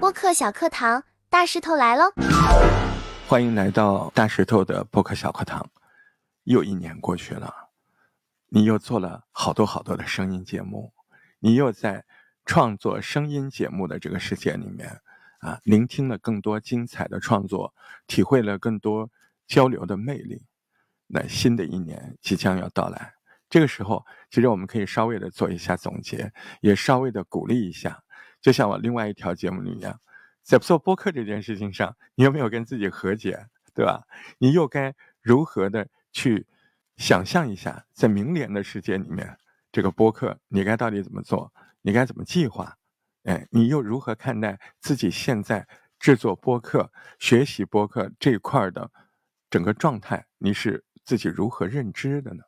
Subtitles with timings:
[0.00, 2.12] 播客小课堂，大石头来喽！
[3.26, 5.68] 欢迎来到大石头的播客小课堂。
[6.44, 7.52] 又一年过去了，
[8.48, 10.92] 你又做了好多好多的声音节目，
[11.38, 12.04] 你又在
[12.44, 15.00] 创作声音节目的这个世界里面
[15.38, 17.74] 啊，聆听了更多精彩的创作，
[18.06, 19.10] 体会了更多
[19.46, 20.44] 交流的魅力。
[21.06, 23.14] 那新的一年即将要到来，
[23.54, 28.02] 这个时候，其实我们可以稍微的做一下总结，也稍微的鼓励一下。
[28.42, 30.00] 就像我另外一条节目里一样，
[30.42, 34.02] 在做播客这件事情上，你有没有跟自己和解，对吧？
[34.38, 35.86] 你又该如何的？
[36.10, 36.44] 去
[36.96, 39.38] 想象一下，在明年的世界里面，
[39.70, 41.52] 这个播客你该到底怎么做？
[41.80, 42.76] 你该怎么计划？
[43.22, 45.64] 哎，你又如何看待自己现在
[46.00, 46.90] 制作播客、
[47.20, 48.90] 学习播客这一块的
[49.48, 50.26] 整个状态？
[50.38, 52.42] 你是自己如何认知的呢？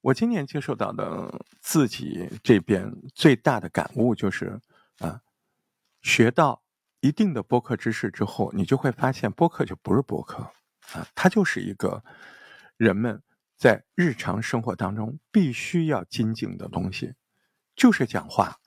[0.00, 4.60] 我今年接受到的自己这边最大的感悟就是
[4.98, 5.20] 啊，
[6.02, 6.62] 学到
[7.00, 10.42] 一定的播客知识之后，你就会发现播客就不是播客。
[10.92, 12.02] 啊，它就是一个
[12.76, 13.22] 人们
[13.56, 17.14] 在日常生活当中必须要精进的东西，
[17.76, 18.58] 就是讲话。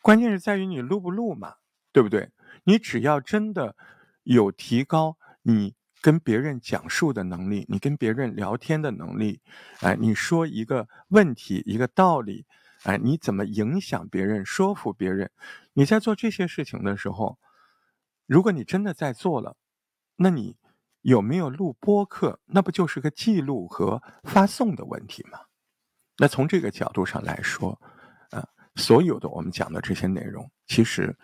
[0.00, 1.54] 关键是在于你录不录嘛，
[1.90, 2.30] 对不对？
[2.64, 3.74] 你只要真的
[4.22, 5.74] 有提高你
[6.04, 9.40] 跟别人讲述的能力，你跟别人聊天的能力，
[9.80, 12.44] 哎，你说一个问题、一个道理，
[12.82, 15.30] 哎，你怎么影响别人、说服别人？
[15.72, 17.38] 你在做这些事情的时候，
[18.26, 19.56] 如果你真的在做了，
[20.16, 20.58] 那你。
[21.04, 22.40] 有没有录播客？
[22.46, 25.38] 那不就是个记录和发送的问题吗？
[26.16, 27.78] 那从这个角度上来说，
[28.30, 28.42] 啊，
[28.76, 31.14] 所有的我们讲的这些内容，其实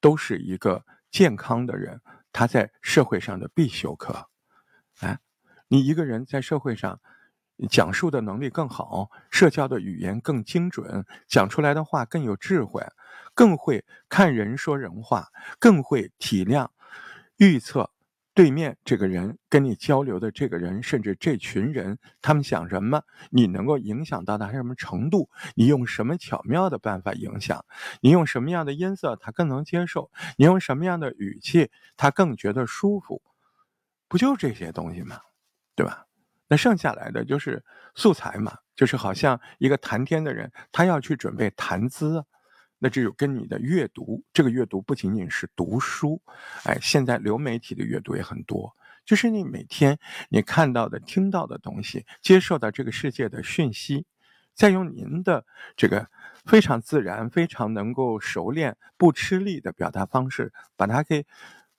[0.00, 2.00] 都是一个健康的人
[2.32, 4.28] 他在社会上的必修课。
[5.00, 5.18] 哎，
[5.68, 7.00] 你一个人在社会上
[7.68, 12.86] 讲述的能力更好，社交的语言更精准，讲出来的话更有智慧，
[13.34, 16.68] 更会看人说人话，更会体谅、
[17.36, 17.90] 预测。
[18.38, 23.02] 对面这个人跟你交流的这个人，甚至这群人，他们想什么？
[23.30, 25.28] 你能够影响到他什么程度？
[25.56, 27.64] 你用什么巧妙的办法影响？
[28.00, 30.12] 你用什么样的音色他更能接受？
[30.36, 33.20] 你用什么样的语气他更觉得舒服？
[34.06, 35.18] 不就这些东西吗？
[35.74, 36.06] 对吧？
[36.46, 37.64] 那剩下来的就是
[37.96, 42.24] 素材嘛，就是好像一个谈天的人，他要去准备谈资。
[42.78, 46.22] 那只有跟你的阅读，这个阅读不仅仅是读书，
[46.64, 48.74] 哎，现在流媒体的阅读也很多，
[49.04, 54.06] 就是你每天你看到的、听到的东西，接受到这个世界的讯息，
[54.54, 55.44] 再用您的
[55.76, 56.08] 这个
[56.44, 61.26] 非常自然、非常能够熟练、不吃力的表达方式，把它给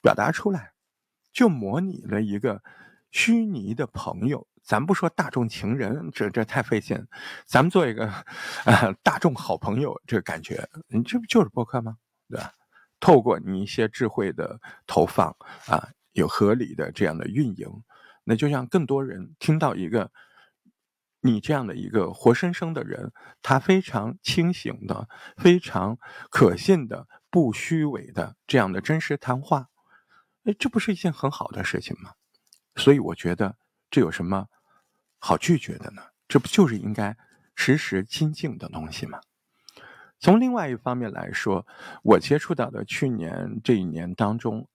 [0.01, 0.73] 表达出来，
[1.31, 2.61] 就模拟了一个
[3.11, 4.47] 虚拟的朋友。
[4.69, 7.07] 咱不说大众情人，这这太费劲。
[7.47, 8.06] 咱们做一个，
[8.66, 11.97] 呃，大众好朋友，这个感觉，你这不就是播客吗？
[12.30, 12.53] 对吧？
[13.00, 15.35] 透过你一些智慧的投放
[15.66, 17.68] 啊，有合理的这样的运营，
[18.24, 20.12] 那就让更多人听到一个
[21.19, 25.97] 你这样的一个活生生的人，他非常清醒的、非常
[26.30, 29.69] 可信的、不虚伪的这样的真实谈话，
[30.44, 32.12] 哎，这不是一件很好的事情吗？
[32.75, 33.57] 所以我觉得
[33.90, 34.46] 这有什么？
[35.19, 36.02] 好拒绝的呢？
[36.28, 37.16] 这不就是应该
[37.56, 39.19] 时时精进的东西吗？
[40.19, 41.66] 从另外一方面来说，
[42.03, 44.68] 我接触到的去年这一年当中，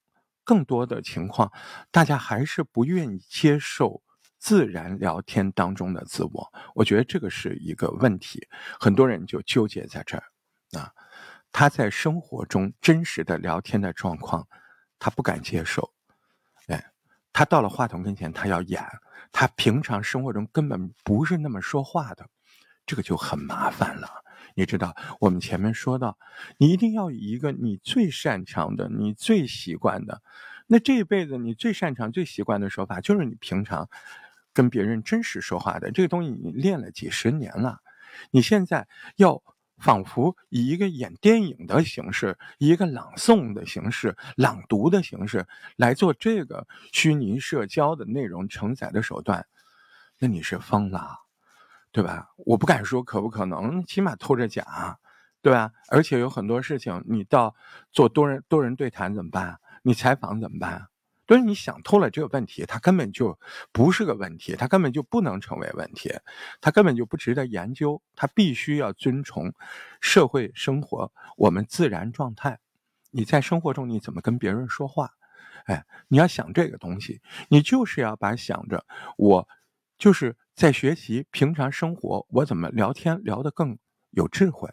[0.42, 1.52] 更多的情况，
[1.90, 4.02] 大家还是不愿意接受
[4.38, 6.52] 自然聊天当中的自我。
[6.74, 8.46] 我觉得这个是一个问题，
[8.80, 10.24] 很多人就纠结在这儿
[10.78, 10.90] 啊。
[11.52, 14.48] 他在生活中真实的聊天的状况，
[14.98, 15.93] 他不敢接受。
[17.34, 18.82] 他到了话筒跟前，他要演。
[19.32, 22.26] 他平常生活中根本不是那么说话的，
[22.86, 24.08] 这个就很麻烦了。
[24.54, 26.16] 你知道，我们前面说到，
[26.56, 30.22] 你一定要以一个你最擅长的、你最习惯的，
[30.68, 33.90] 那这一辈子你最擅长、最习惯的说法，就是你平常
[34.52, 37.80] 跟别人真实说话的这个东西，你练了几十年了，
[38.30, 39.42] 你现在要。
[39.78, 49.46] 仿佛以一个演电影的形式，以一个朗诵的形式、朗读的形式来做这个虚拟社交的内容承载的手段，
[50.18, 51.18] 那你是疯了，
[51.92, 52.28] 对吧？
[52.36, 54.64] 我不敢说可不可能，起码偷着讲，
[55.42, 55.72] 对吧？
[55.88, 57.54] 而且有很多事情，你到
[57.92, 59.58] 做多人多人对谈怎么办？
[59.82, 60.88] 你采访怎么办？
[61.26, 63.38] 就是你想通了这个问题，它根本就
[63.72, 66.12] 不是个问题，它根本就不能成为问题，
[66.60, 69.52] 它根本就不值得研究，它必须要遵从
[70.00, 72.58] 社会生活我们自然状态。
[73.10, 75.10] 你在生活中你怎么跟别人说话？
[75.66, 78.84] 哎，你要想这个东西，你就是要把想着
[79.16, 79.48] 我
[79.96, 83.78] 就是在学习平常生活，我怎么聊天聊得更
[84.10, 84.68] 有智慧，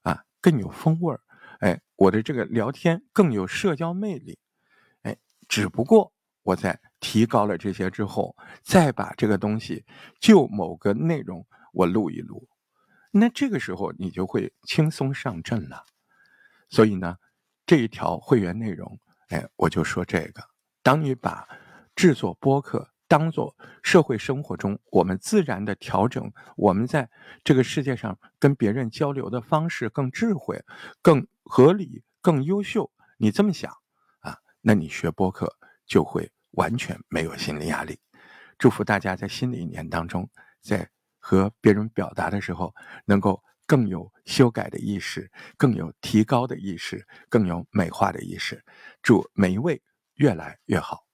[0.00, 1.20] 啊，更有风味儿，
[1.58, 4.38] 哎，我的这个聊天更有社交魅力，
[5.50, 6.10] 只不过
[6.42, 9.84] 我在提高了这些之后，再把这个东西
[10.20, 12.48] 就某个内容我录一录，
[13.10, 15.84] 那这个时候你就会轻松上阵了。
[16.68, 17.16] 所以呢，
[17.66, 18.98] 这一条会员内容，
[19.28, 20.42] 哎，我就说这个，
[20.84, 21.46] 当你把
[21.94, 22.88] 制作播客。
[23.10, 27.10] 当做社会生活中我们自然的调整，我们在
[27.42, 30.62] 这个世界上跟别人交流的方式更智慧、
[31.02, 32.88] 更合理、更优秀。
[33.18, 33.76] 你这么想，
[34.60, 37.98] 那你学播客就会完全没有心理压力。
[38.58, 40.28] 祝福大家在新的一年当中，
[40.60, 42.74] 在和别人表达的时候，
[43.04, 48.62] 能够更有修改的意识，更有提高的意识，更有美化的意识。
[49.02, 49.82] 祝每一位
[50.14, 51.09] 越来越好。